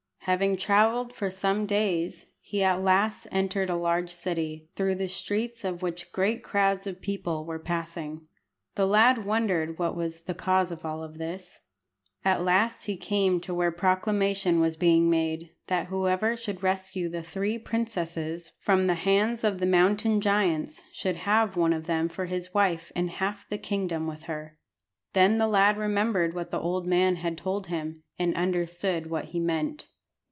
[0.25, 5.63] Having travelled for some days, he at last entered a large city, through the streets
[5.65, 8.27] of which great crowds of people were passing.
[8.75, 11.61] The lad wondered what was the cause of all this.
[12.23, 17.23] At last he came to where proclamation was being made, that whoever should rescue the
[17.23, 22.27] three princesses from the hands of the mountain giants should have one of them for
[22.27, 24.59] his wife and half the kingdom with her.
[25.13, 29.39] Then the lad remembered what the old man had told him, and understood what he
[29.39, 29.87] meant.